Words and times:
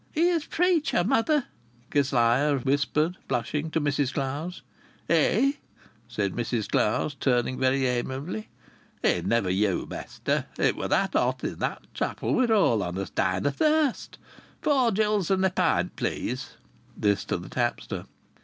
"Here's 0.13 0.47
preacher, 0.47 1.03
mother!" 1.03 1.43
Kezia 1.91 2.59
whispered, 2.63 3.17
blushing, 3.27 3.69
to 3.69 3.79
Mrs 3.79 4.11
Clowes. 4.11 4.63
"Eh," 5.07 5.51
said 6.07 6.33
Mrs 6.33 6.67
Clowes, 6.67 7.13
turning 7.13 7.59
very 7.59 7.85
amiably. 7.85 8.49
"It's 9.03 9.27
never 9.27 9.51
you, 9.51 9.85
mester! 9.87 10.45
It 10.57 10.75
was 10.75 10.89
that 10.89 11.13
hot 11.13 11.43
in 11.43 11.59
that 11.59 11.83
chapel 11.93 12.33
we're 12.33 12.51
all 12.51 12.81
on 12.81 12.97
us 12.97 13.11
dying 13.11 13.45
of 13.45 13.57
thirst.... 13.57 14.17
Four 14.63 14.91
gills 14.91 15.29
and 15.29 15.45
a 15.45 15.51
pint, 15.51 15.95
please!" 15.95 16.53
(This 16.97 17.23
to 17.25 17.37
the 17.37 17.49
tapster.) 17.49 18.05